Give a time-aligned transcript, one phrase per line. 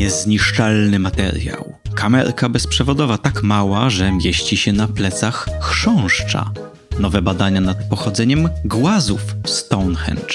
[0.00, 1.74] Niezniszczalny materiał.
[1.94, 6.50] Kamerka bezprzewodowa tak mała, że mieści się na plecach chrząszcza.
[6.98, 10.34] Nowe badania nad pochodzeniem głazów Stonehenge.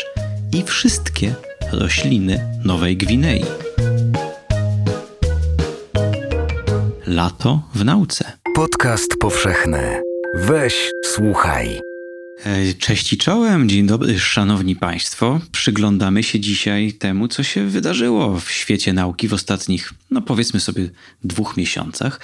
[0.51, 1.35] I wszystkie
[1.71, 3.45] rośliny Nowej Gwinei.
[7.07, 8.31] Lato w nauce.
[8.55, 10.01] Podcast powszechny.
[10.35, 11.94] Weź, słuchaj.
[12.79, 15.41] Cześć i czołem, dzień dobry, szanowni państwo.
[15.51, 20.89] Przyglądamy się dzisiaj temu, co się wydarzyło w świecie nauki w ostatnich, no powiedzmy sobie,
[21.23, 22.19] dwóch miesiącach.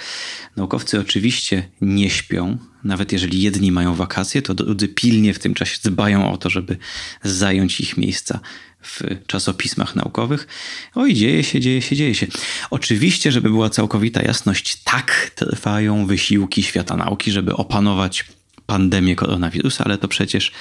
[0.56, 5.78] Naukowcy oczywiście nie śpią, nawet jeżeli jedni mają wakacje, to drudzy pilnie w tym czasie
[5.84, 6.76] dbają o to, żeby
[7.22, 8.40] zająć ich miejsca
[8.82, 10.46] w czasopismach naukowych.
[10.94, 12.26] Oj, dzieje się, dzieje się, dzieje się.
[12.70, 18.24] Oczywiście, żeby była całkowita jasność, tak trwają wysiłki świata nauki, żeby opanować
[18.72, 20.52] pandemię koronawirusa, ale to przecież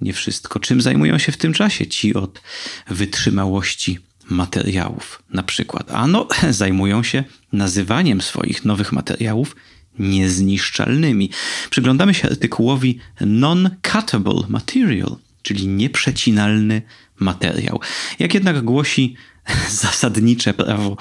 [0.00, 0.60] nie wszystko.
[0.60, 2.42] Czym zajmują się w tym czasie ci od
[2.88, 3.98] wytrzymałości
[4.30, 5.90] materiałów na przykład?
[5.90, 6.28] Ano,
[6.62, 9.56] zajmują się nazywaniem swoich nowych materiałów
[9.98, 11.30] niezniszczalnymi.
[11.70, 16.82] Przyglądamy się artykułowi Non-Cuttable Material, czyli nieprzecinalny
[17.18, 17.80] materiał.
[18.18, 19.16] Jak jednak głosi
[19.82, 20.96] zasadnicze prawo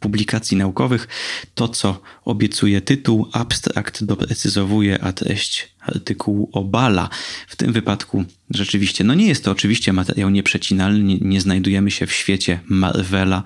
[0.00, 1.08] publikacji naukowych.
[1.54, 7.08] To, co obiecuje tytuł, abstrakt doprecyzowuje, a treść artykułu obala.
[7.48, 12.06] W tym wypadku rzeczywiście, no nie jest to oczywiście materiał nieprzecinalny, nie, nie znajdujemy się
[12.06, 13.42] w świecie Marvela,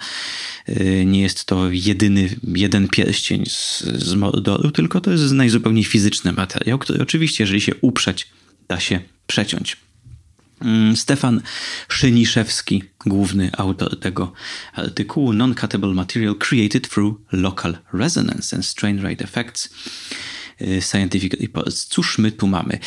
[0.68, 6.32] yy, nie jest to jedyny, jeden pierścień z, z Mordoru, tylko to jest najzupełniej fizyczny
[6.32, 8.28] materiał, który oczywiście, jeżeli się uprzeć,
[8.68, 9.76] da się przeciąć.
[10.60, 11.40] Mm, Stefan
[11.88, 14.32] Szyniszewski, główny autor tego
[14.74, 19.70] artykułu Non-Cuttable Material Created Through Local Resonance and Strain Rate Effects
[20.60, 21.86] y, Scientific Reports.
[21.86, 22.78] Cóż my tu mamy?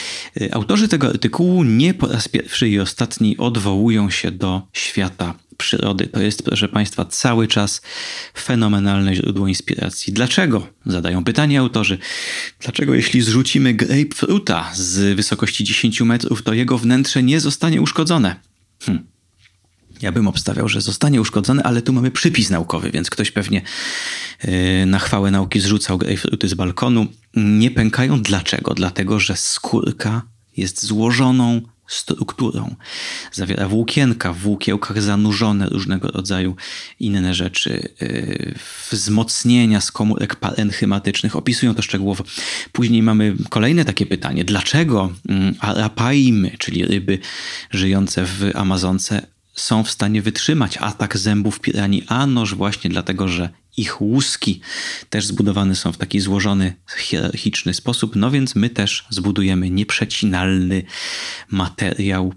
[0.42, 6.08] Y, autorzy tego artykułu nie po raz pierwszy i ostatni odwołują się do świata przyrody.
[6.08, 7.82] To jest, proszę Państwa, cały czas
[8.38, 10.14] fenomenalne źródło inspiracji.
[10.14, 10.68] Dlaczego?
[10.86, 11.98] Zadają pytanie autorzy.
[12.60, 18.36] Dlaczego jeśli zrzucimy grapefruita z wysokości 10 metrów, to jego wnętrze nie zostanie uszkodzone?
[18.84, 19.00] Hm.
[20.02, 23.62] Ja bym obstawiał, że zostanie uszkodzone, ale tu mamy przypis naukowy, więc ktoś pewnie
[24.44, 27.08] yy, na chwałę nauki zrzucał grapefruity z balkonu.
[27.36, 28.22] Nie pękają.
[28.22, 28.74] Dlaczego?
[28.74, 30.22] Dlatego, że skórka
[30.58, 32.76] jest złożoną strukturą.
[33.32, 36.56] Zawiera włókienka, w włókiełkach zanurzone różnego rodzaju
[37.00, 38.56] inne rzeczy, yy,
[38.92, 41.36] wzmocnienia z komórek parenchymatycznych.
[41.36, 42.24] Opisują to szczegółowo.
[42.72, 44.44] Później mamy kolejne takie pytanie.
[44.44, 47.20] Dlaczego mm, arapaimy, czyli ryby
[47.72, 52.04] żyjące w Amazonce, są w stanie wytrzymać atak zębów piranii?
[52.08, 54.62] A noż właśnie dlatego, że ich łuski
[55.10, 60.84] też zbudowane są w taki złożony, hierarchiczny sposób, no więc my też zbudujemy nieprzecinalny
[61.50, 62.34] materiał,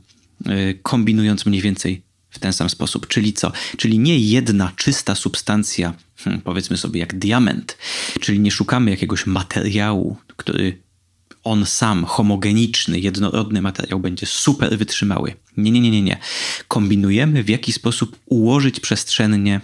[0.47, 3.06] y, kombinując mniej więcej w ten sam sposób.
[3.06, 3.53] Czyli co?
[3.76, 7.78] Czyli nie jedna czysta substancja, hmm, powiedzmy sobie jak diament,
[8.21, 10.85] czyli nie szukamy jakiegoś materiału, który
[11.46, 15.34] on sam, homogeniczny, jednorodny materiał będzie super wytrzymały.
[15.56, 16.18] Nie, nie, nie, nie, nie.
[16.68, 19.60] Kombinujemy w jaki sposób ułożyć przestrzennie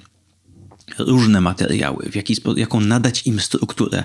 [0.98, 4.04] różne materiały, w jaki, jaką nadać im strukturę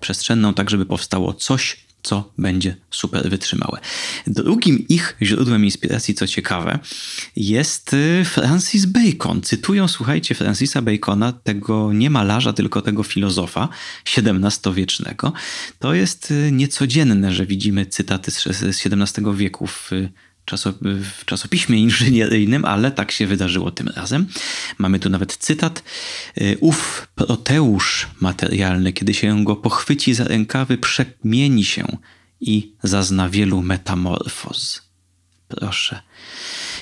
[0.00, 3.80] przestrzenną, tak żeby powstało coś, co będzie super wytrzymałe.
[4.26, 6.78] Drugim ich źródłem inspiracji, co ciekawe,
[7.36, 9.42] jest y, Francis Bacon.
[9.42, 13.68] Cytują, słuchajcie, Francisa Bacona, tego nie malarza, tylko tego filozofa
[14.16, 15.32] XVII-wiecznego.
[15.78, 19.90] To jest y, niecodzienne, że widzimy cytaty z XVII wieku w
[21.18, 24.26] w czasopiśmie inżynieryjnym, ale tak się wydarzyło tym razem.
[24.78, 25.82] Mamy tu nawet cytat.
[26.40, 31.98] Y, ów proteusz materialny, kiedy się go pochwyci za rękawy, przemieni się
[32.40, 34.85] i zazna wielu metamorfoz.
[35.48, 36.02] Proszę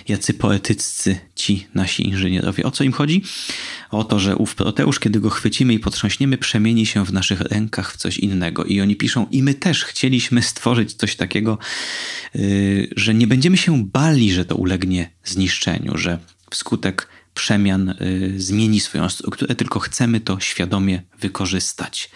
[0.08, 2.64] jacy poetyccy ci nasi inżynierowie.
[2.64, 3.22] O co im chodzi?
[3.90, 7.92] O to, że ów proteusz, kiedy go chwycimy i potrząśniemy, przemieni się w naszych rękach
[7.92, 8.64] w coś innego.
[8.64, 11.58] I oni piszą, i my też chcieliśmy stworzyć coś takiego,
[12.34, 16.18] yy, że nie będziemy się bali, że to ulegnie zniszczeniu, że
[16.50, 22.10] wskutek przemian y, zmieni swoją strukturę, tylko chcemy to świadomie wykorzystać.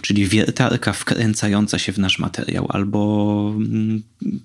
[0.00, 4.02] Czyli wiertarka wkręcająca się w nasz materiał albo mm,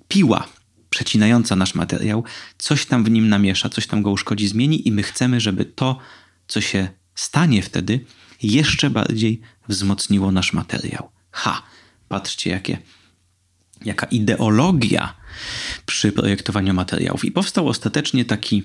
[0.07, 0.47] piła
[0.89, 2.23] przecinająca nasz materiał,
[2.57, 5.97] coś tam w nim namiesza, coś tam go uszkodzi, zmieni i my chcemy, żeby to,
[6.47, 8.05] co się stanie wtedy,
[8.43, 11.09] jeszcze bardziej wzmocniło nasz materiał.
[11.31, 11.63] Ha!
[12.07, 12.77] Patrzcie, jakie,
[13.85, 15.13] jaka ideologia
[15.85, 17.25] przy projektowaniu materiałów.
[17.25, 18.63] I powstał ostatecznie taki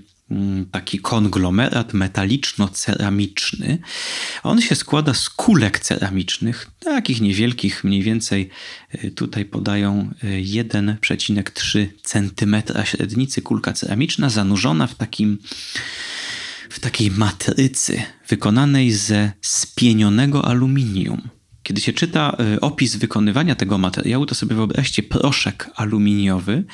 [0.70, 3.78] taki konglomerat metaliczno-ceramiczny.
[4.42, 8.48] On się składa z kulek ceramicznych, takich niewielkich, mniej więcej
[9.04, 15.38] y, tutaj podają 1,3 y, cm średnicy kulka ceramiczna, zanurzona w takim
[16.70, 21.28] w takiej matrycy wykonanej ze spienionego aluminium.
[21.62, 26.64] Kiedy się czyta y, opis wykonywania tego materiału, to sobie wyobraźcie proszek aluminiowy,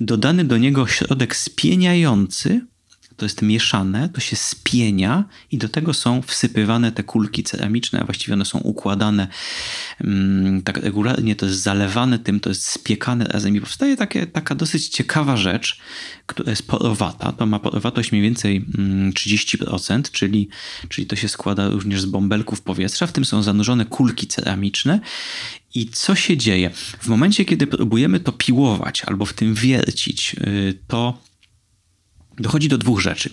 [0.00, 2.66] dodany do niego środek spieniający,
[3.16, 8.04] to jest mieszane, to się spienia i do tego są wsypywane te kulki ceramiczne, a
[8.04, 9.28] właściwie one są układane
[10.00, 14.54] um, tak regularnie, to jest zalewane tym, to jest spiekane razem i powstaje takie, taka
[14.54, 15.80] dosyć ciekawa rzecz,
[16.26, 17.32] która jest porowata.
[17.32, 20.48] To ma porowatość mniej więcej um, 30%, czyli,
[20.88, 25.00] czyli to się składa również z bąbelków powietrza, w tym są zanurzone kulki ceramiczne
[25.74, 26.70] i co się dzieje?
[27.00, 31.18] W momencie, kiedy próbujemy to piłować albo w tym wiercić, y, to
[32.38, 33.30] dochodzi do dwóch rzeczy.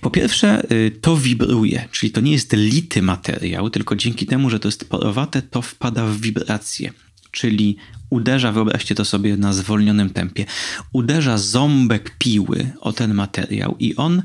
[0.00, 4.60] Po pierwsze, y, to wibruje, czyli to nie jest lity materiał, tylko dzięki temu, że
[4.60, 6.92] to jest porowate, to wpada w wibrację.
[7.30, 7.76] Czyli
[8.10, 10.44] uderza, wyobraźcie to sobie na zwolnionym tempie,
[10.92, 14.22] uderza ząbek piły o ten materiał i on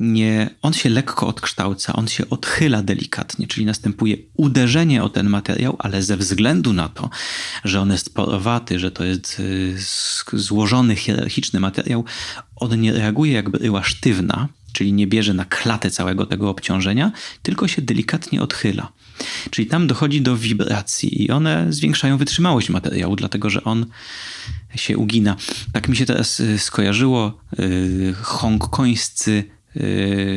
[0.00, 5.76] nie, on się lekko odkształca, on się odchyla delikatnie, czyli następuje uderzenie o ten materiał,
[5.78, 7.10] ale ze względu na to,
[7.64, 9.76] że on jest porowaty, że to jest y,
[10.32, 12.04] złożony, hierarchiczny materiał,
[12.56, 17.12] on nie reaguje jakby była sztywna, czyli nie bierze na klatę całego tego obciążenia,
[17.42, 18.92] tylko się delikatnie odchyla.
[19.50, 23.86] Czyli tam dochodzi do wibracji i one zwiększają wytrzymałość materiału, dlatego że on
[24.74, 25.36] się ugina.
[25.72, 29.57] Tak mi się teraz y, skojarzyło y, hongkońscy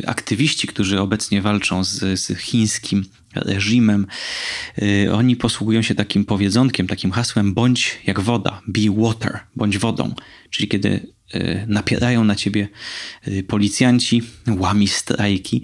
[0.06, 3.06] aktywiści, którzy obecnie walczą z, z chińskim
[3.36, 4.08] reżimem,
[4.82, 10.16] y, oni posługują się takim powiedzonkiem, takim hasłem bądź jak woda, be water, bądź wodą.
[10.50, 12.68] Czyli kiedy y, napierają na ciebie
[13.48, 15.64] policjanci, łami strajki,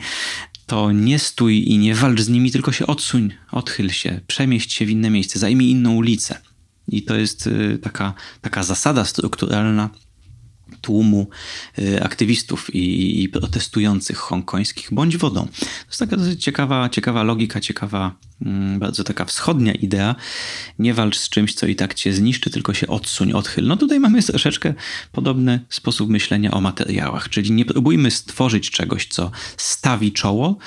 [0.66, 4.86] to nie stój i nie walcz z nimi, tylko się odsuń, odchyl się, przemieść się
[4.86, 6.40] w inne miejsce, zajmij inną ulicę.
[6.88, 7.50] I to jest
[7.82, 9.90] taka, taka zasada strukturalna
[10.88, 11.28] tłumu
[11.80, 15.48] y, aktywistów i, i, protestujących hongkońskich bądź wodą.
[15.60, 20.16] To jest taka dosyć ciekawa, ciekawa logika, ciekawa, mm, bardzo taka wschodnia idea.
[20.80, 23.68] Nie walcz z czymś, co i tak cię zniszczy, tylko się odsuń, odchyl.
[23.68, 24.74] No tutaj mamy troszeczkę
[25.12, 30.58] podobny sposób myślenia o materiałach, czyli nie próbujmy stworzyć czegoś, co stawi czoło,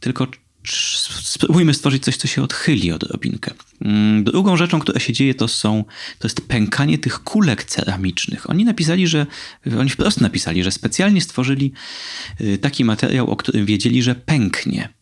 [0.00, 0.26] tylko
[1.22, 3.54] spróbujmy stworzyć coś, co się odchyli odrobinkę.
[3.80, 5.84] Mm, drugą rzeczą, która się dzieje, to są,
[6.18, 8.50] to jest pękanie tych kulek ceramicznych.
[8.50, 9.26] Oni napisali, że,
[9.78, 11.72] oni wprost napisali, że specjalnie stworzyli
[12.40, 14.99] y, taki materiał, o którym wiedzieli, że pęknie.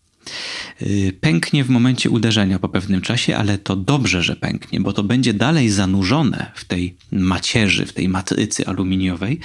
[0.82, 5.02] Y, pęknie w momencie uderzenia po pewnym czasie, ale to dobrze, że pęknie, bo to
[5.02, 9.40] będzie dalej zanurzone w tej macierzy, w tej matrycy aluminiowej.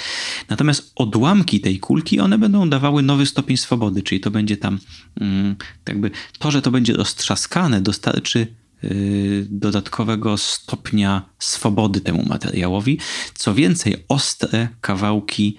[0.49, 4.79] Natomiast odłamki tej kulki, one będą dawały nowy stopień swobody, czyli to będzie tam
[5.21, 5.55] mm,
[5.87, 8.47] jakby to, że to będzie roztrzaskane, dostarczy
[8.83, 12.99] y, dodatkowego stopnia swobody temu materiałowi.
[13.33, 15.57] Co więcej, ostre kawałki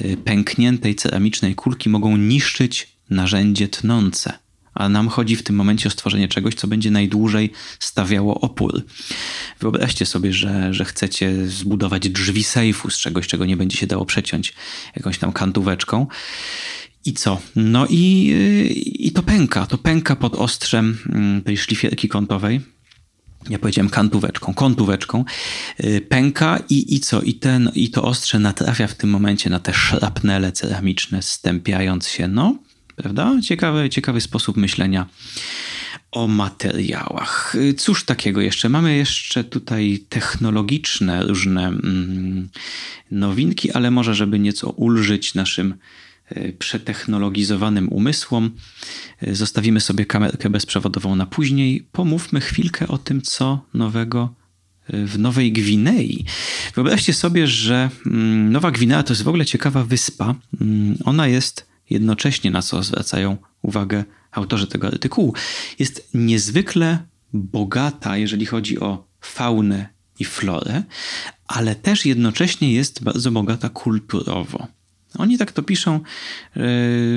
[0.00, 4.45] y, pękniętej ceramicznej kulki mogą niszczyć narzędzie tnące
[4.76, 8.84] a nam chodzi w tym momencie o stworzenie czegoś, co będzie najdłużej stawiało opór.
[9.60, 14.04] Wyobraźcie sobie, że, że chcecie zbudować drzwi sejfu z czegoś, czego nie będzie się dało
[14.04, 14.54] przeciąć
[14.96, 16.06] jakąś tam kantóweczką.
[17.04, 17.40] I co?
[17.56, 18.34] No i,
[18.98, 19.66] i to pęka.
[19.66, 22.60] To pęka pod ostrzem mm, tej szlifierki kątowej.
[23.50, 25.24] Ja powiedziałem kantóweczką, kątóweczką,
[25.84, 27.22] y, pęka i, i co?
[27.22, 32.28] I, ten, I to ostrze natrafia w tym momencie na te szrapnele ceramiczne, stępiając się.
[32.28, 32.58] No,
[32.96, 33.40] Prawda?
[33.42, 35.06] Ciekawy, ciekawy sposób myślenia
[36.10, 37.56] o materiałach.
[37.76, 38.68] Cóż takiego jeszcze?
[38.68, 42.48] Mamy jeszcze tutaj technologiczne różne mm,
[43.10, 45.74] nowinki, ale może, żeby nieco ulżyć naszym
[46.28, 48.50] e, przetechnologizowanym umysłom,
[49.22, 51.86] e, zostawimy sobie kamerkę bezprzewodową na później.
[51.92, 54.34] Pomówmy chwilkę o tym, co nowego
[54.88, 56.24] e, w Nowej Gwinei.
[56.74, 60.34] Wyobraźcie sobie, że mm, Nowa Gwinea to jest w ogóle ciekawa wyspa.
[60.60, 65.34] Mm, ona jest jednocześnie na co zwracają uwagę autorzy tego artykułu,
[65.78, 66.98] jest niezwykle
[67.32, 69.88] bogata, jeżeli chodzi o faunę
[70.18, 70.82] i florę,
[71.46, 74.66] ale też jednocześnie jest bardzo bogata kulturowo.
[75.18, 76.00] Oni tak to piszą,
[76.56, 76.60] e,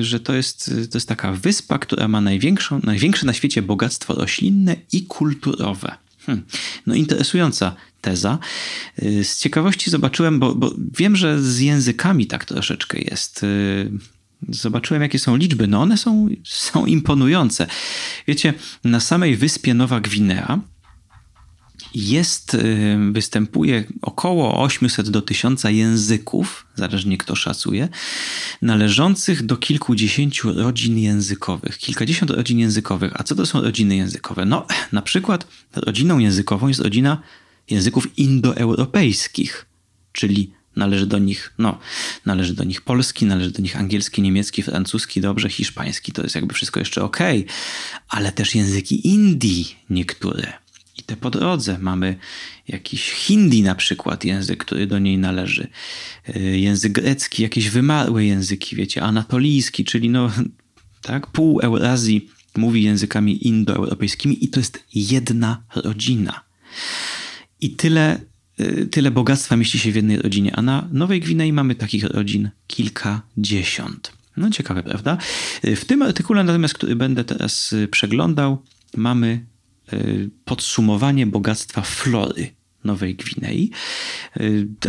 [0.03, 4.75] że to jest, to jest taka wyspa, która ma największą, największe na świecie bogactwo roślinne
[4.91, 5.95] i kulturowe.
[6.25, 6.45] Hmm.
[6.87, 8.39] No interesująca teza.
[8.97, 13.45] E, z ciekawości zobaczyłem, bo, bo wiem, że z językami tak troszeczkę jest.
[14.49, 15.67] Zobaczyłem, jakie są liczby.
[15.67, 17.67] No one są, są imponujące.
[18.27, 18.53] Wiecie,
[18.83, 20.59] na samej wyspie Nowa Gwinea
[21.95, 27.89] jest, y, występuje około 800 do 1000 języków, zależnie kto szacuje,
[28.61, 31.77] należących do kilkudziesięciu rodzin językowych.
[31.77, 33.11] Kilkadziesiąt rodzin językowych.
[33.15, 34.45] A co to są rodziny językowe?
[34.45, 37.21] No, na przykład rodziną językową jest rodzina
[37.69, 39.65] języków indoeuropejskich,
[40.11, 41.79] czyli Należy do nich, no,
[42.25, 46.53] należy do nich polski, należy do nich angielski, niemiecki, francuski, dobrze, hiszpański, to jest jakby
[46.53, 47.17] wszystko jeszcze ok,
[48.09, 50.53] ale też języki Indii niektóre.
[50.97, 52.15] I te po drodze mamy
[52.67, 55.67] jakiś hindi na przykład, język, który do niej należy.
[56.35, 60.31] Y, język grecki, jakieś wymarłe języki, wiecie, anatolijski, czyli no,
[61.01, 66.41] tak, pół Eurazji mówi językami indoeuropejskimi i to jest jedna rodzina.
[67.61, 68.21] I tyle
[68.91, 74.11] tyle bogactwa mieści się w jednej rodzinie, a na Nowej Gwinei mamy takich rodzin kilkadziesiąt.
[74.37, 75.17] No ciekawe, prawda?
[75.65, 78.63] Y, w tym artykule natomiast, który będę teraz y, przeglądał,
[78.97, 79.45] mamy
[80.45, 82.51] podsumowanie bogactwa flory
[82.83, 83.71] Nowej Gwinei.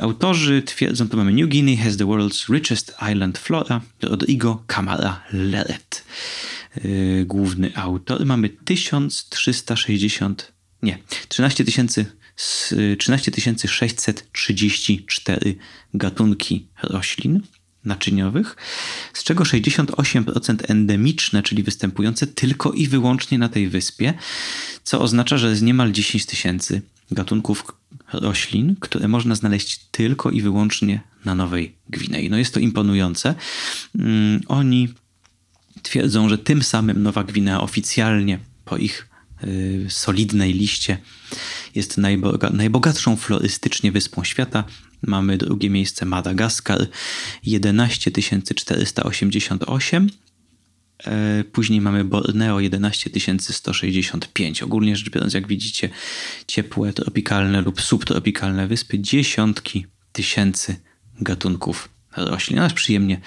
[0.00, 6.04] Autorzy twierdzą, to mamy New Guinea has the world's richest island flora, Rodrigo Camara Leret.
[7.26, 8.26] Główny autor.
[8.26, 10.98] Mamy 1360, nie,
[11.28, 12.06] 13 tysięcy
[12.98, 13.32] 13
[13.66, 15.56] 634
[15.94, 17.40] gatunki roślin
[17.84, 18.56] naczyniowych,
[19.14, 24.14] z czego 68% endemiczne, czyli występujące tylko i wyłącznie na tej wyspie,
[24.84, 27.64] co oznacza, że jest niemal 10 tysięcy gatunków
[28.12, 32.30] roślin, które można znaleźć tylko i wyłącznie na Nowej Gwinei.
[32.30, 33.34] No jest to imponujące.
[33.98, 34.88] Mm, oni
[35.82, 39.09] twierdzą, że tym samym Nowa Gwinea oficjalnie po ich y,
[39.88, 40.98] solidnej liście
[41.74, 44.64] jest najboga najbogatszą florystycznie wyspą świata.
[45.02, 46.86] Mamy drugie miejsce Madagaskar
[47.42, 48.10] 11
[48.54, 50.10] 488.
[51.04, 54.62] E, później mamy Borneo 11 165.
[54.62, 55.88] Ogólnie rzecz biorąc, jak widzicie,
[56.46, 60.76] ciepłe, tropikalne lub subtropikalne wyspy, dziesiątki tysięcy
[61.20, 62.58] gatunków roślin.
[62.58, 63.20] Aż przyjemnie,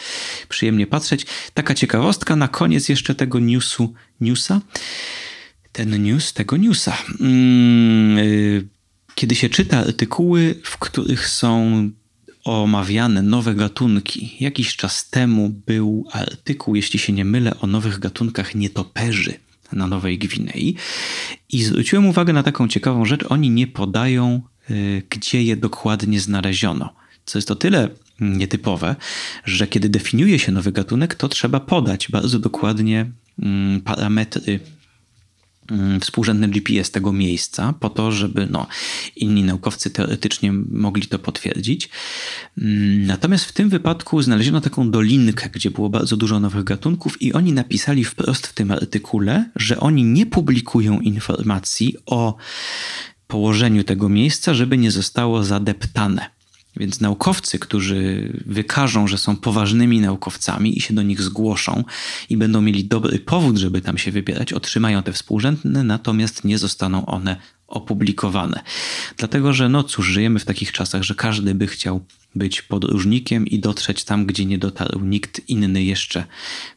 [0.50, 1.26] przyjemnie patrzeć.
[1.54, 4.62] Taka ciekawostka na koniec jeszcze tego newsu, newsa
[5.74, 6.98] ten news tego newsa.
[7.20, 8.68] Mm, y,
[9.16, 11.90] kiedy się czyta artykuły, w których są
[12.44, 14.36] omawiane nowe gatunki.
[14.40, 19.34] Jakiś czas temu był artykuł, jeśli się nie mylę, o nowych gatunkach nietoperzy
[19.72, 20.76] na Nowej Gwinei.
[21.50, 23.26] I zwróciłem uwagę na taką ciekawą rzecz.
[23.30, 26.94] Oni nie podają, y, gdzie je dokładnie znaleziono.
[27.26, 27.90] Co jest o tyle
[28.20, 28.96] nietypowe,
[29.46, 34.83] że kiedy definiuje się nowy gatunek, to trzeba podać bardzo dokładnie mm, parametry Mm,
[36.02, 38.68] współrzędny GPS tego miejsca, po to, żeby no,
[39.16, 41.90] inni naukowcy teoretycznie mogli to potwierdzić.
[42.58, 47.34] Mm, natomiast w tym wypadku znaleziono taką dolinkę, gdzie było bardzo dużo nowych gatunków, i
[47.34, 52.36] oni napisali wprost w tym artykule, że oni nie publikują informacji o
[53.28, 56.30] położeniu tego miejsca, żeby nie zostało zadeptane.
[56.78, 61.84] Więc naukowcy, którzy wykażą, że są poważnymi naukowcami i się do nich zgłoszą
[62.30, 67.06] i będą mieli dobry powód, żeby tam się wybierać, otrzymają te współrzędne, natomiast nie zostaną
[67.06, 67.38] one
[67.68, 68.64] opublikowane.
[69.18, 73.60] Dlatego, że no cóż, żyjemy w takich czasach, że każdy by chciał być podróżnikiem i
[73.60, 76.26] dotrzeć tam, gdzie nie dotarł nikt inny jeszcze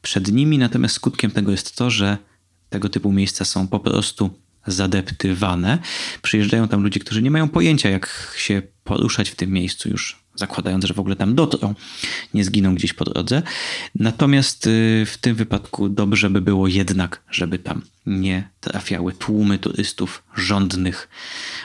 [0.02, 0.58] przed nimi.
[0.58, 2.18] Natomiast skutkiem tego jest to, że
[2.70, 4.30] tego typu miejsca są po prostu
[4.66, 5.78] zadeptywane.
[6.22, 10.84] Przyjeżdżają tam ludzie, którzy nie mają pojęcia, jak się poruszać w tym miejscu już zakładając,
[10.84, 11.74] że w ogóle tam dotrą,
[12.34, 13.42] nie zginą gdzieś po drodze.
[13.94, 20.22] Natomiast y, w tym wypadku dobrze by było jednak, żeby tam nie trafiały tłumy turystów
[20.34, 21.08] żądnych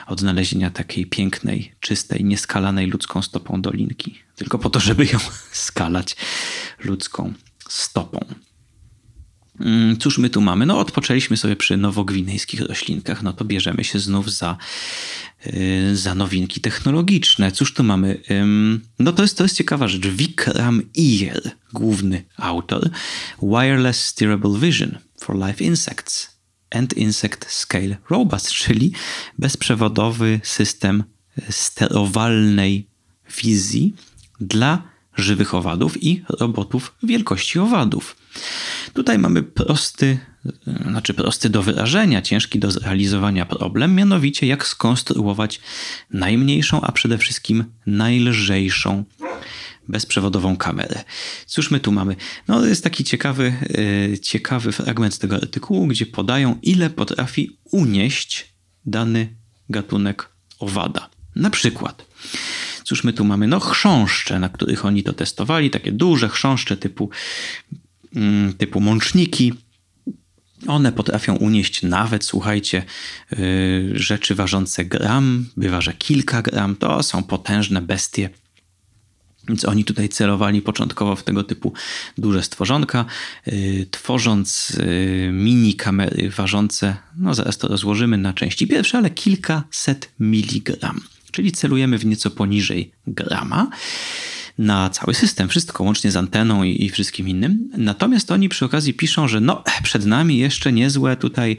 [0.06, 4.18] odnalezienia takiej pięknej, czystej, nieskalanej ludzką stopą dolinki.
[4.36, 5.18] Tylko po to, żeby ją
[5.52, 6.16] skalać
[6.84, 7.32] ludzką
[7.68, 8.24] stopą.
[9.60, 10.66] Mm, cóż my tu mamy?
[10.66, 14.56] No odpoczęliśmy sobie przy nowogwinejskich roślinkach, no to bierzemy się znów za,
[15.46, 17.52] y, za nowinki technologiczne.
[17.52, 18.20] Cóż tu mamy?
[18.98, 20.06] No to jest, to jest ciekawa rzecz.
[20.06, 22.90] Vikram Iyer, główny autor.
[23.42, 26.36] Wireless Steerable Vision for Live Insects
[26.70, 28.92] and Insect Scale Robots, czyli
[29.38, 31.04] bezprzewodowy system
[31.50, 32.86] sterowalnej
[33.42, 33.94] wizji
[34.40, 38.16] dla żywych owadów i robotów wielkości owadów.
[38.92, 40.18] Tutaj mamy prosty,
[40.90, 45.60] znaczy prosty do wyrażenia, ciężki do zrealizowania problem, mianowicie jak skonstruować
[46.10, 49.04] najmniejszą, a przede wszystkim najlżejszą
[49.88, 51.04] bezprzewodową kamerę.
[51.46, 52.16] Cóż my tu mamy?
[52.48, 53.52] No jest taki ciekawy,
[54.10, 58.54] yy, ciekawy fragment tego artykułu, gdzie podają ile potrafi unieść
[58.86, 59.36] dany
[59.68, 60.28] gatunek
[60.58, 61.10] owada.
[61.36, 62.04] Na przykład
[62.84, 63.46] Cóż my tu mamy?
[63.48, 67.10] No chrząszcze, na których oni to testowali, takie duże chrząszcze typu,
[68.16, 69.52] mm, typu mączniki.
[70.66, 72.84] One potrafią unieść nawet, słuchajcie,
[73.30, 76.76] yy, rzeczy ważące gram, bywa, że kilka gram.
[76.76, 78.30] To są potężne bestie.
[79.48, 81.72] Więc oni tutaj celowali początkowo w tego typu
[82.18, 83.04] duże stworzonka,
[83.46, 90.12] yy, tworząc yy, mini kamery ważące, no zaraz to rozłożymy na części pierwsze, ale kilkaset
[90.20, 91.00] miligram.
[91.32, 93.70] Czyli celujemy w nieco poniżej grama
[94.58, 97.70] na cały system, wszystko łącznie z anteną i, i, wszystkim innym.
[97.76, 101.56] Natomiast oni przy okazji piszą, że no, przed nami jeszcze niezłe tutaj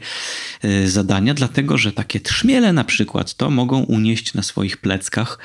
[0.64, 5.38] y, zadania, dlatego że takie trzmiele na przykład to mogą unieść na swoich pleckach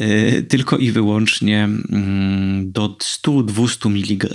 [0.00, 4.28] y, tylko i wyłącznie y, do 100-200 mg,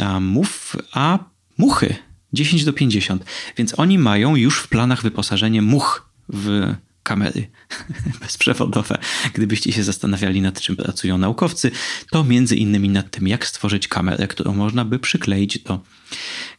[0.93, 1.19] a
[1.57, 1.95] muchy
[2.33, 3.25] 10 do 50.
[3.57, 6.73] Więc oni mają już w planach wyposażenie much w
[7.03, 7.47] kamery
[8.21, 8.97] bezprzewodowe.
[9.33, 11.71] Gdybyście się zastanawiali nad czym pracują naukowcy,
[12.11, 15.79] to między innymi nad tym, jak stworzyć kamerę, którą można by przykleić do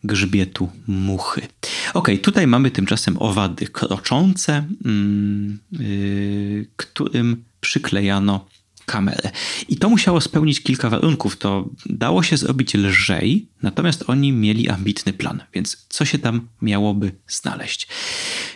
[0.04, 1.42] grzbietu muchy.
[1.94, 4.64] Ok, tutaj mamy tymczasem owady kroczące,
[5.72, 8.46] yy, którym przyklejano
[8.86, 9.30] kamerę.
[9.68, 11.36] I to musiało spełnić kilka warunków.
[11.36, 17.12] To dało się zrobić lżej, natomiast oni mieli ambitny plan, więc co się tam miałoby
[17.28, 17.88] znaleźć?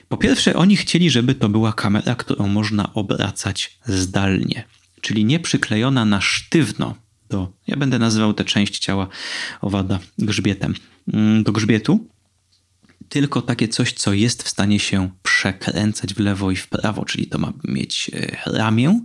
[0.09, 4.65] Po pierwsze, oni chcieli, żeby to była kamera, którą można obracać zdalnie,
[5.01, 6.95] czyli nie przyklejona na sztywno
[7.29, 9.09] do, ja będę nazywał tę część ciała
[9.61, 10.75] owada grzbietem,
[11.13, 12.09] mm, do grzbietu,
[13.09, 17.27] tylko takie coś, co jest w stanie się przekręcać w lewo i w prawo, czyli
[17.27, 19.01] to ma mieć e, ramię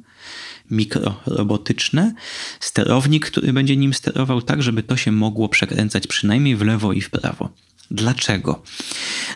[0.71, 2.13] mikrorobotyczne,
[2.59, 7.01] sterownik, który będzie nim sterował tak, żeby to się mogło przekręcać przynajmniej w lewo i
[7.01, 7.49] w prawo.
[7.91, 8.63] Dlaczego?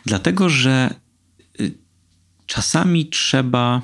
[0.06, 0.94] Dlatego, że
[2.46, 3.82] czasami trzeba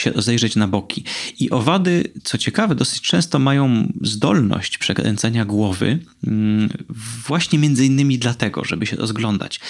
[0.00, 1.04] się rozejrzeć na boki.
[1.38, 6.68] I owady, co ciekawe, dosyć często mają zdolność przekręcania głowy, mm,
[7.26, 9.60] właśnie między innymi dlatego, żeby się rozglądać.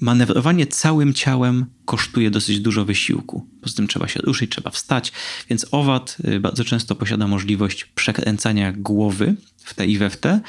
[0.00, 3.46] Manewrowanie całym ciałem kosztuje dosyć dużo wysiłku.
[3.60, 5.12] Poza tym trzeba się ruszyć, trzeba wstać,
[5.50, 10.40] więc owad y, bardzo często posiada możliwość przekręcania głowy w te i we w te,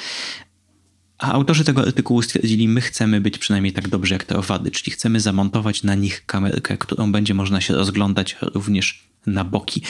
[1.19, 4.91] a autorzy tego artykułu stwierdzili, my chcemy być przynajmniej tak dobrze jak te owady, czyli
[4.91, 9.81] chcemy zamontować na nich kamerkę, którą będzie można się rozglądać również na boki.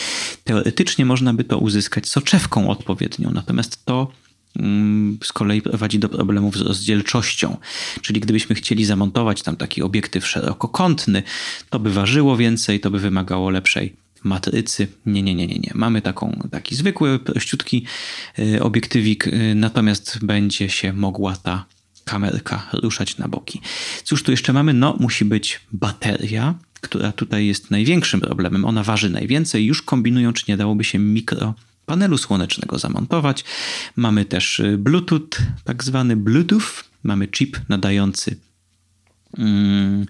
[0.44, 4.12] Teoretycznie można by to uzyskać soczewką odpowiednią, natomiast to
[4.56, 7.58] mm, z kolei prowadzi do problemów z rozdzielczością.
[8.02, 11.24] Czyli gdybyśmy chcieli zamontować tam taki obiektyw szerokokątny,
[11.70, 14.88] to by ważyło więcej, to by wymagało lepszej matrycy.
[15.06, 15.72] Nie, nie, nie, nie, nie.
[15.76, 17.86] Mamy taką, taki zwykły, prościutki
[18.40, 21.66] y, obiektywik, y, natomiast będzie się mogła ta
[22.06, 23.62] kamerka ruszać na boki.
[24.04, 24.74] Cóż tu jeszcze mamy?
[24.74, 28.66] No, musi być bateria, która tutaj jest największym problemem.
[28.66, 29.66] Ona waży najwięcej.
[29.66, 31.54] Już kombinują, czy nie dałoby się mikro
[31.86, 33.44] panelu słonecznego zamontować.
[33.96, 35.30] Mamy też y, Bluetooth,
[35.64, 36.84] tak zwany Bluetooth.
[37.04, 38.36] Mamy chip nadający
[39.38, 40.06] Mm,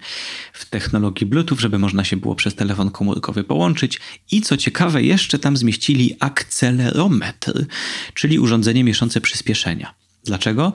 [0.52, 4.00] w technologii Bluetooth, żeby można się było przez telefon komórkowy połączyć.
[4.30, 7.66] I co ciekawe, jeszcze tam zmieścili akcelerometr,
[8.14, 9.94] czyli urządzenie mieszące przyspieszenia.
[10.24, 10.72] Dlaczego?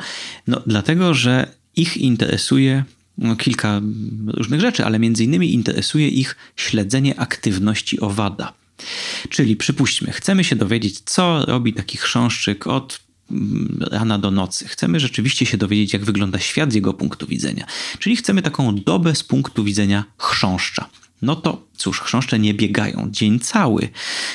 [0.48, 2.84] No, dlatego, że ich interesuje
[3.18, 3.82] no, kilka
[4.28, 8.54] różnych rzeczy, ale między innymi interesuje ich śledzenie aktywności owada.
[9.30, 13.06] Czyli przypuśćmy, chcemy się dowiedzieć, co robi taki chrząszczyk od
[13.92, 14.68] rana do nocy.
[14.68, 17.66] Chcemy rzeczywiście się dowiedzieć, jak wygląda świat z jego punktu widzenia.
[18.00, 20.90] Czyli chcemy taką dobę z punktu widzenia chrząszcza.
[21.22, 23.90] No to cóż, chrząszcze nie biegają dzień cały.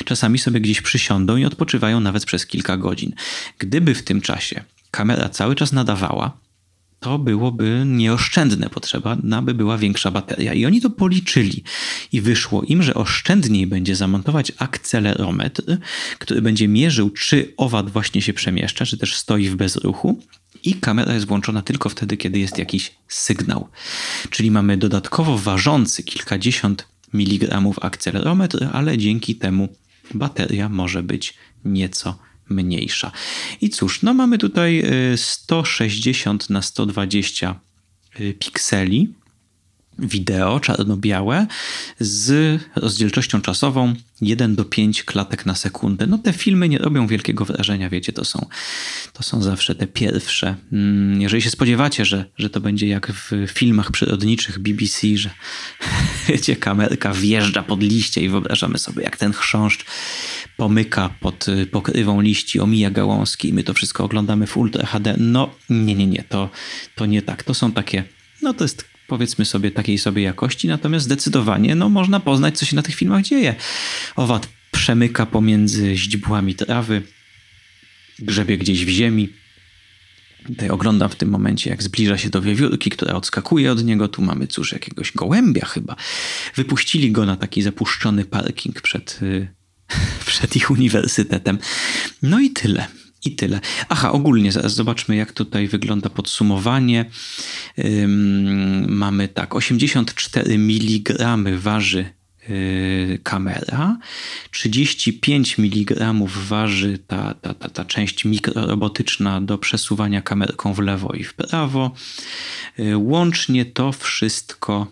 [0.04, 3.12] Czasami sobie gdzieś przysiądą i odpoczywają nawet przez kilka godzin.
[3.58, 6.36] Gdyby w tym czasie kamera cały czas nadawała,
[7.00, 10.54] to byłoby nieoszczędne, potrzeba by była większa bateria.
[10.54, 11.62] I oni to policzyli
[12.12, 15.62] i wyszło im, że oszczędniej będzie zamontować akcelerometr,
[16.18, 20.22] który będzie mierzył, czy owad właśnie się przemieszcza, czy też stoi w bezruchu.
[20.64, 23.68] I kamera jest włączona tylko wtedy, kiedy jest jakiś sygnał.
[24.30, 29.68] Czyli mamy dodatkowo ważący kilkadziesiąt miligramów akcelerometr, ale dzięki temu
[30.14, 31.34] bateria może być
[31.64, 32.18] nieco
[32.50, 33.12] mniejsza.
[33.60, 34.84] I cóż, no mamy tutaj
[35.16, 37.60] 160 y, na 120
[38.20, 39.08] y, pikseli
[40.00, 41.46] wideo czarno-białe
[42.00, 46.06] z rozdzielczością czasową 1 do 5 klatek na sekundę.
[46.06, 48.46] No te filmy nie robią wielkiego wrażenia, wiecie, to są,
[49.12, 50.56] to są zawsze te pierwsze.
[50.72, 55.30] Mm, jeżeli się spodziewacie, że, że to będzie jak w filmach przyrodniczych BBC, że
[56.28, 59.84] wiecie, kamerka wjeżdża pod liście i wyobrażamy sobie, jak ten chrząszcz
[60.60, 65.14] pomyka pod pokrywą liści, omija gałązki i my to wszystko oglądamy w Ultra HD.
[65.18, 66.50] No nie, nie, nie, to,
[66.94, 67.42] to nie tak.
[67.42, 68.04] To są takie,
[68.42, 72.76] no to jest powiedzmy sobie takiej sobie jakości, natomiast zdecydowanie no, można poznać, co się
[72.76, 73.54] na tych filmach dzieje.
[74.16, 77.02] Owad przemyka pomiędzy źdźbłami trawy,
[78.18, 79.28] grzebie gdzieś w ziemi.
[80.46, 84.08] Tutaj oglądam w tym momencie, jak zbliża się do wiewiórki, która odskakuje od niego.
[84.08, 85.96] Tu mamy, cóż, jakiegoś gołębia chyba.
[86.54, 89.59] Wypuścili go na taki zapuszczony parking przed, y,
[90.26, 91.58] przed ich uniwersytetem.
[92.22, 92.86] No i tyle.
[93.24, 93.60] I tyle.
[93.88, 97.04] Aha, ogólnie zaraz zobaczmy, jak tutaj wygląda podsumowanie.
[97.78, 102.04] Ym, mamy tak, 84 mg waży
[103.22, 103.98] kamera.
[104.50, 106.14] 35 mg
[106.48, 111.94] waży ta, ta, ta, ta część mikrorobotyczna do przesuwania kamerką w lewo i w prawo.
[112.96, 114.86] Łącznie to wszystko,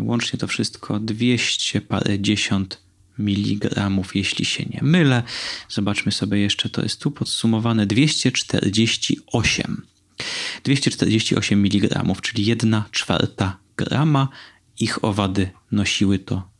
[0.00, 2.80] łącznie to wszystko 200 parędziesiąt
[3.20, 5.22] miligramów, jeśli się nie mylę.
[5.68, 9.82] Zobaczmy sobie jeszcze, to jest tu podsumowane 248.
[10.64, 14.28] 248 mg, czyli 1 czwarta grama.
[14.80, 16.50] Ich owady nosiły to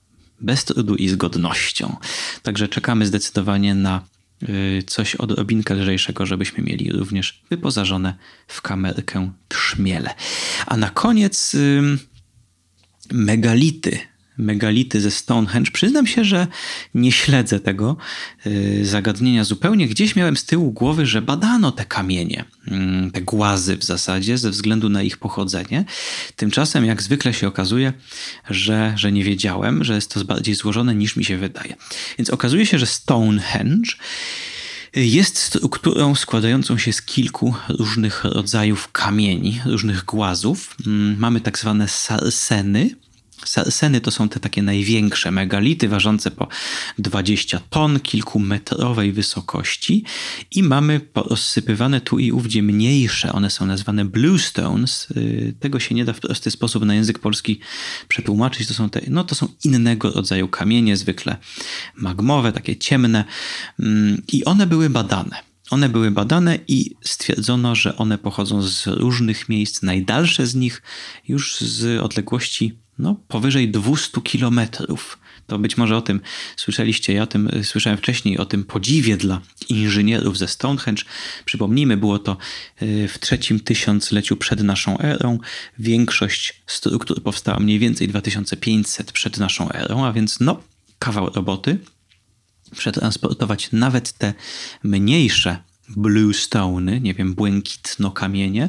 [0.40, 1.96] bez trudu i z godnością.
[2.42, 4.04] Także czekamy zdecydowanie na
[4.42, 8.14] y, coś odrobinkę lżejszego, żebyśmy mieli również wyposażone
[8.46, 10.14] w kamerkę trzmiele.
[10.66, 11.56] A na koniec
[13.12, 14.09] megality
[14.40, 15.70] megality ze Stonehenge.
[15.70, 16.46] Przyznam się, że
[16.94, 17.96] nie śledzę tego
[18.46, 19.88] y, zagadnienia zupełnie.
[19.88, 24.50] Gdzieś miałem z tyłu głowy, że badano te kamienie, mm, te głazy w zasadzie, ze
[24.50, 25.84] względu na ich pochodzenie.
[26.36, 27.92] Tymczasem, jak zwykle się okazuje,
[28.50, 31.76] że, że nie wiedziałem, że jest to bardziej złożone niż mi się wydaje.
[32.18, 33.92] Więc okazuje się, że Stonehenge
[34.96, 40.76] jest strukturą składającą się z kilku różnych rodzajów kamieni, różnych głazów.
[40.86, 42.90] Mm, mamy tak zwane sarseny,
[43.44, 46.48] Seny to są te takie największe megality, ważące po
[46.98, 50.04] 20 ton, kilkumetrowej wysokości
[50.50, 55.10] i mamy rozsypywane tu i ówdzie mniejsze, one są nazwane bluestones.
[55.10, 57.60] Y, tego się nie da w prosty sposób na język polski
[58.08, 58.68] przetłumaczyć.
[58.68, 61.36] To są, te, no, to są innego rodzaju kamienie, zwykle
[61.96, 63.24] magmowe, takie ciemne
[63.80, 65.50] mm, i one były badane.
[65.70, 69.82] One były badane i stwierdzono, że one pochodzą z różnych miejsc.
[69.82, 70.82] Najdalsze z nich
[71.28, 75.18] już z odległości no, powyżej 200 kilometrów.
[75.46, 76.20] To być może o tym
[76.56, 81.02] słyszeliście, ja o tym y, słyszałem wcześniej, o tym podziwie dla inżynierów ze Stonehenge.
[81.44, 82.36] Przypomnijmy, było to
[82.82, 85.38] y, w trzecim tysiącleciu przed naszą erą.
[85.78, 90.62] Większość struktur powstała mniej więcej 2500 przed naszą erą, a więc no,
[90.98, 91.78] kawał roboty.
[92.76, 94.34] Przetransportować nawet te
[94.82, 98.68] mniejsze bluestone, nie wiem, błękitno kamienie,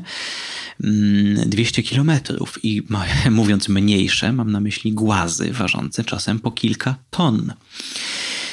[0.79, 2.83] 200 mm, kilometrów i
[3.31, 7.53] mówiąc mniejsze, mam na myśli głazy ważące czasem po kilka ton.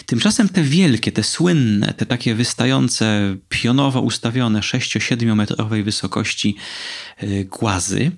[0.07, 6.57] Tymczasem te wielkie, te słynne, te takie wystające, pionowo ustawione 6-7 metrowej wysokości
[7.23, 8.11] y, głazy,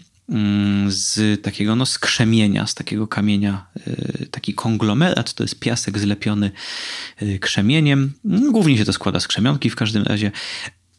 [0.89, 6.51] z takiego no, skrzemienia, z takiego kamienia, y, taki konglomerat, to jest piasek zlepiony
[7.23, 8.13] y, krzemieniem.
[8.25, 10.33] Mm, głównie się to składa z krzemionki w każdym razie.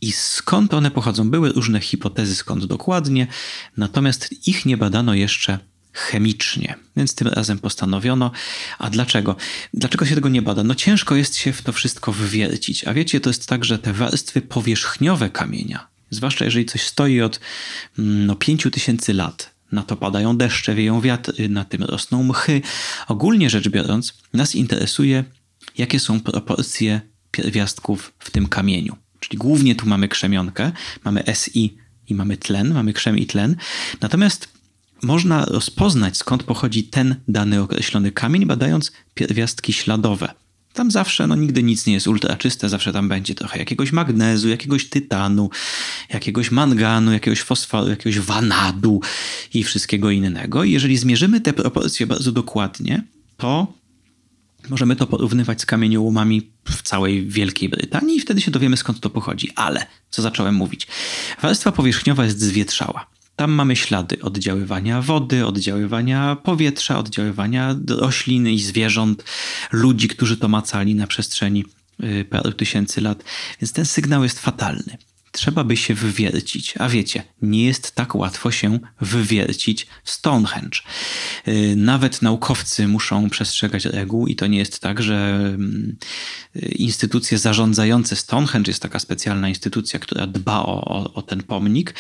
[0.01, 1.29] I skąd one pochodzą?
[1.29, 3.27] Były różne hipotezy, skąd dokładnie,
[3.77, 5.59] natomiast ich nie badano jeszcze
[5.93, 6.75] chemicznie.
[6.97, 8.31] Więc tym razem postanowiono.
[8.79, 9.35] A dlaczego?
[9.73, 10.63] Dlaczego się tego nie bada?
[10.63, 12.87] No ciężko jest się w to wszystko wwiercić.
[12.87, 17.39] A wiecie, to jest tak, że te warstwy powierzchniowe kamienia, Zwłaszcza jeżeli coś stoi od
[18.00, 19.52] mm, no, 5000 lat.
[19.71, 22.62] Na to padają deszcze, wieją wiatry, na tym rosną mchy.
[23.08, 25.24] Ogólnie rzecz biorąc, nas interesuje,
[25.78, 28.95] jakie są proporcje pierwiastków w tym kamieniu.
[29.19, 30.71] Czyli głównie tu mamy krzemionkę,
[31.04, 33.56] mamy SI i mamy tlen, mamy krzem i tlen.
[34.02, 34.47] Natomiast
[35.04, 40.34] można rozpoznać, skąd pochodzi ten dany określony kamień, badając pierwiastki śladowe.
[40.73, 44.49] Tam zawsze, no nigdy nic nie jest ultra czyste, zawsze tam będzie trochę jakiegoś magnezu,
[44.49, 45.49] jakiegoś tytanu,
[46.13, 49.01] jakiegoś manganu, jakiegoś fosforu, jakiegoś wanadu
[49.53, 50.63] i wszystkiego innego.
[50.63, 53.03] I jeżeli zmierzymy te proporcje bardzo dokładnie,
[53.38, 53.73] to
[54.69, 59.10] możemy to porównywać z kamieniołomami w całej Wielkiej Brytanii i wtedy się dowiemy skąd to
[59.10, 59.49] pochodzi.
[59.55, 60.88] Ale, co zacząłem mówić,
[61.41, 63.07] warstwa powierzchniowa jest zwietrzała.
[63.41, 69.23] Tam mamy ślady oddziaływania wody, oddziaływania powietrza, oddziaływania roślin i zwierząt,
[69.71, 71.65] ludzi, którzy to macali na przestrzeni
[72.04, 73.23] y, paru tysięcy lat,
[73.62, 74.97] więc ten sygnał jest fatalny
[75.32, 76.73] trzeba by się wywiercić.
[76.80, 80.80] A wiecie, nie jest tak łatwo się wywiercić w Stonehenge.
[81.47, 85.15] Y, nawet naukowcy muszą przestrzegać reguł i to nie jest tak, że
[85.56, 85.97] mm,
[86.55, 91.95] instytucje zarządzające Stonehenge, jest taka specjalna instytucja, która dba o, o, o ten pomnik,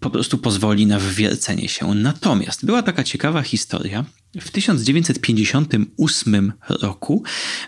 [0.00, 1.94] po prostu pozwoli na wywiercenie się.
[1.94, 4.04] Natomiast była taka ciekawa historia.
[4.40, 7.22] W 1958 roku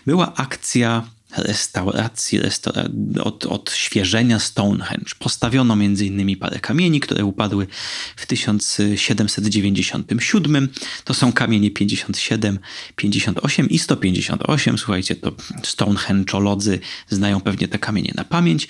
[0.05, 1.03] była akcja
[1.37, 2.89] restauracji, restaura
[3.23, 5.11] od, odświeżenia Stonehenge.
[5.19, 6.37] Postawiono m.in.
[6.37, 7.67] parę kamieni, które upadły
[8.15, 10.69] w 1797.
[11.03, 12.59] To są kamienie 57,
[12.95, 14.77] 58 i 158.
[14.77, 18.67] Słuchajcie, to Stonehenge'olodzy znają pewnie te kamienie na pamięć.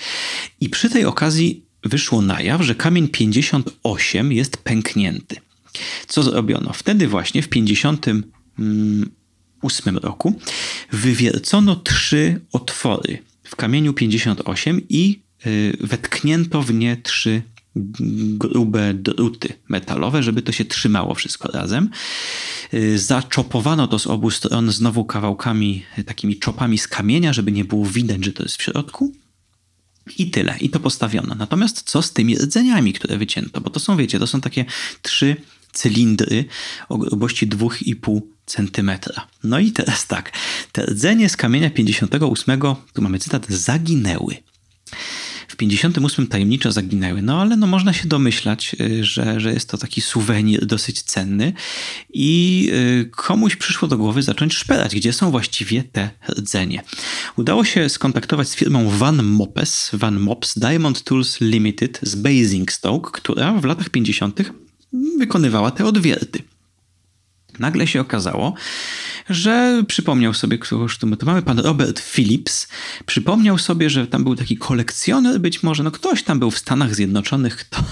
[0.62, 5.36] I przy tej okazji wyszło na jaw, że kamień 58 jest pęknięty.
[6.08, 6.74] Co zrobiono?
[6.74, 8.06] Wtedy właśnie w 50
[9.62, 10.40] 1998 roku
[10.92, 17.42] wywiercono trzy otwory w kamieniu 58 i y, wetknięto w nie trzy
[18.38, 21.90] grube druty metalowe, żeby to się trzymało wszystko razem.
[22.74, 27.86] Y, zaczopowano to z obu stron znowu kawałkami, takimi czopami z kamienia, żeby nie było
[27.86, 29.14] widać, że to jest w środku.
[30.18, 30.58] I tyle.
[30.62, 31.36] I to postawiono.
[31.36, 33.62] Natomiast co z tymi rdzeniami, które wycięto?
[33.62, 34.66] Bo to są, wiecie, to są takie
[35.02, 35.36] trzy
[35.72, 36.46] cylindry
[36.90, 38.92] o grubości 2,5 cm.
[39.44, 40.32] No i teraz tak.
[40.72, 42.60] Te rdzenie z kamienia 58,
[42.94, 44.36] tu mamy cytat, zaginęły.
[45.60, 47.22] 58 tajemniczo zaginęły.
[47.22, 51.54] No ale no, można się domyślać, y, że, że jest to taki suwenir dosyć cenny
[52.14, 56.84] i y, komuś przyszło do głowy zacząć szperać, gdzie są właściwie te rdzenie.
[57.38, 63.54] Udało się skontaktować z firmą Van Mopes, Van Mops Diamond Tools Limited z Basingstoke, która
[63.54, 64.40] w latach 50.
[64.94, 66.44] wykonywała te odwierty.
[67.60, 68.54] Nagle się okazało,
[69.30, 72.68] że przypomniał sobie, któż tu mamy, pan Robert Phillips,
[73.06, 76.96] przypomniał sobie, że tam był taki kolekcjoner, być może, no ktoś tam był w Stanach
[76.96, 77.84] Zjednoczonych, kto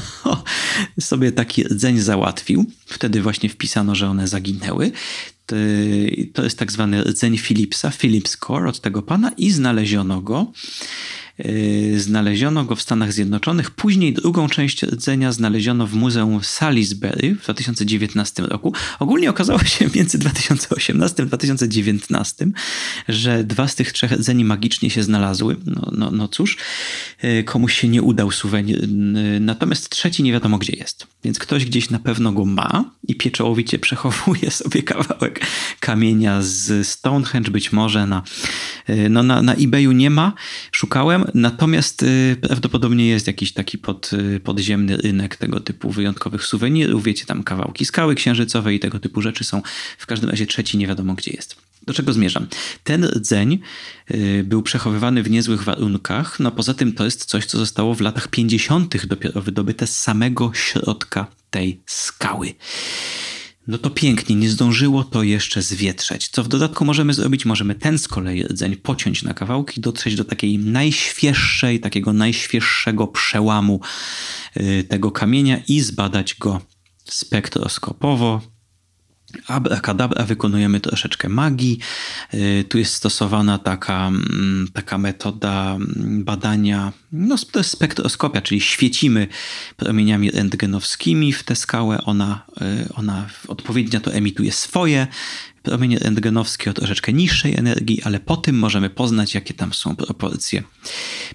[0.99, 2.65] sobie taki rdzeń załatwił.
[2.85, 4.91] Wtedy właśnie wpisano, że one zaginęły.
[6.33, 10.51] To jest tak zwany rdzeń Phillipsa, Phillips Core od tego pana i znaleziono go
[11.45, 13.71] Y, znaleziono go w Stanach Zjednoczonych.
[13.71, 18.73] Później drugą część rdzenia znaleziono w Muzeum Salisbury w 2019 roku.
[18.99, 22.47] Ogólnie okazało się między 2018 a 2019,
[23.07, 25.55] że dwa z tych trzech rdzeni magicznie się znalazły.
[25.65, 26.57] No, no, no cóż,
[27.23, 28.83] y, komuś się nie udał suwenir.
[28.83, 28.87] Y,
[29.39, 31.07] natomiast trzeci nie wiadomo gdzie jest.
[31.23, 35.36] Więc ktoś gdzieś na pewno go ma i pieczołowicie przechowuje sobie kawałek
[35.79, 38.23] kamienia z Stonehenge, być może na,
[39.09, 40.33] no, na, na eBayu nie ma.
[40.71, 47.03] Szukałem, Natomiast y, prawdopodobnie jest jakiś taki pod, y, podziemny rynek tego typu wyjątkowych suwenirów.
[47.03, 49.61] Wiecie, tam kawałki skały księżycowej i tego typu rzeczy są.
[49.97, 51.55] W każdym razie trzeci nie wiadomo gdzie jest.
[51.87, 52.47] Do czego zmierzam?
[52.83, 53.59] Ten rdzeń
[54.11, 56.39] y, był przechowywany w niezłych warunkach.
[56.39, 59.05] No poza tym to jest coś, co zostało w latach 50.
[59.05, 62.53] dopiero wydobyte z samego środka tej skały
[63.67, 66.27] no to pięknie, nie zdążyło to jeszcze zwietrzeć.
[66.27, 67.45] Co w dodatku możemy zrobić?
[67.45, 73.81] Możemy ten z kolei rdzeń pociąć na kawałki, dotrzeć do takiej najświeższej, takiego najświeższego przełamu
[74.57, 76.61] y, tego kamienia i zbadać go
[77.05, 78.41] spektroskopowo,
[79.47, 81.79] Abracadabra wykonujemy troszeczkę magii.
[82.33, 88.61] Y, tu jest stosowana taka, mm, taka metoda mm, badania, no to jest spektroskopia, czyli
[88.61, 89.27] świecimy
[89.77, 92.01] promieniami rentgenowskimi w tę skałę.
[92.05, 95.07] Ona, y, ona odpowiednio to emituje swoje
[95.67, 100.63] promienie rentgenowskie o troszeczkę niższej energii, ale po tym możemy poznać, jakie tam są proporcje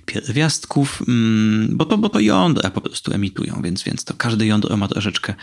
[0.07, 4.77] pierwiastków, mm, bo to, bo to jądra po prostu emitują, więc, więc to każde jądro
[4.77, 5.35] ma troszeczkę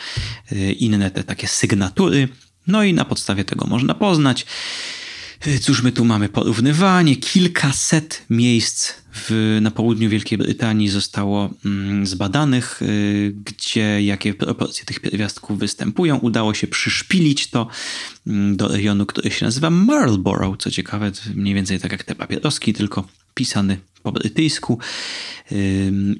[0.52, 2.28] y, inne te takie sygnatury.
[2.67, 4.45] No i na podstawie tego można poznać.
[5.47, 6.30] Y, cóż my tu mamy?
[6.30, 7.15] Porównywanie.
[7.15, 14.99] Kilkaset miejsc w, na południu Wielkiej Brytanii zostało mm, zbadanych, y, gdzie jakie proporcje tych
[14.99, 16.17] pierwiastków występują.
[16.17, 17.67] Udało się przyszpilić to
[18.28, 20.58] mm, do rejonu, który się nazywa Marlborough.
[20.58, 23.08] Co ciekawe, mniej więcej tak jak te papieroski, tylko
[23.39, 24.80] pisany po brytyjsku.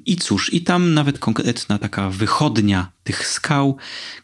[0.06, 3.76] I cóż, i tam nawet konkretna taka wychodnia tych skał,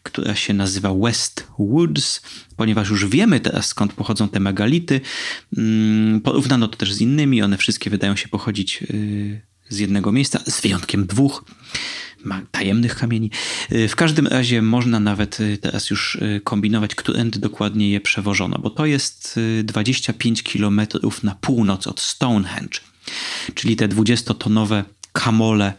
[0.03, 2.21] która się nazywa West Woods,
[2.55, 5.01] ponieważ już wiemy teraz skąd pochodzą te megality.
[6.23, 10.61] Porównano to też z innymi, one wszystkie wydają się pochodzić y, z jednego miejsca, z
[10.61, 11.45] wyjątkiem dwóch
[12.51, 13.31] tajemnych kamieni.
[13.71, 18.69] Y, w każdym razie można nawet y, teraz już kombinować, którędy dokładnie je przewożono, bo
[18.69, 20.81] to jest 25 km
[21.23, 22.79] na północ od Stonehenge
[23.53, 25.73] czyli te 20-tonowe kamole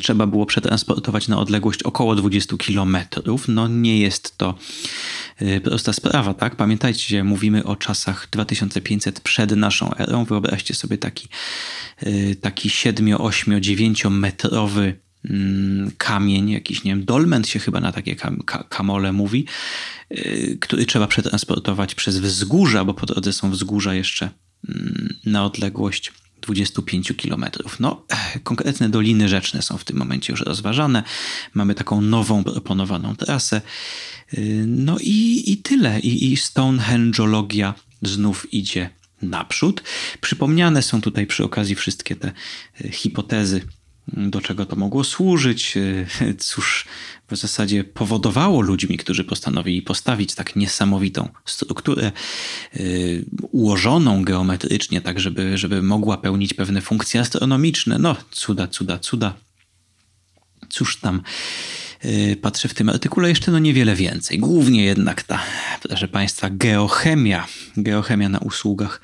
[0.00, 2.96] trzeba było przetransportować na odległość około 20 km.
[3.48, 4.54] No nie jest to
[5.42, 6.56] y, prosta sprawa, tak?
[6.56, 10.24] Pamiętajcie, mówimy o czasach 2500 przed naszą erą.
[10.24, 11.28] Wyobraźcie sobie taki,
[12.02, 17.92] y, taki 7, 8, 9 metrowy mm, kamień, jakiś, nie wiem, dolment się chyba na
[17.92, 19.46] takie kam kamole mówi,
[20.12, 24.30] y, który trzeba przetransportować przez wzgórza, bo po drodze są wzgórza jeszcze
[25.26, 27.44] na odległość 25 km.
[27.80, 28.06] No,
[28.42, 31.02] konkretne doliny rzeczne są w tym momencie już rozważane.
[31.54, 33.60] Mamy taką nową proponowaną trasę.
[34.66, 36.00] No i, i tyle.
[36.00, 38.90] I, i Stonehengeologia znów idzie
[39.22, 39.82] naprzód.
[40.20, 42.32] Przypomniane są tutaj przy okazji wszystkie te
[42.90, 43.60] hipotezy
[44.08, 45.74] do czego to mogło służyć,
[46.38, 46.86] cóż
[47.30, 52.12] w zasadzie powodowało ludźmi, którzy postanowili postawić tak niesamowitą strukturę e,
[53.40, 57.98] ułożoną geometrycznie, tak żeby, żeby mogła pełnić pewne funkcje astronomiczne.
[57.98, 59.34] No, cuda, cuda, cuda.
[60.68, 61.22] Cóż tam
[62.00, 64.38] e, patrzę w tym artykule jeszcze no niewiele więcej.
[64.38, 65.42] Głównie jednak ta,
[65.82, 67.46] proszę Państwa, geochemia.
[67.76, 69.00] Geochemia na usługach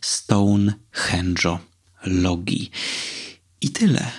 [0.00, 2.70] Stonehengeologii.
[3.62, 4.10] I tyle.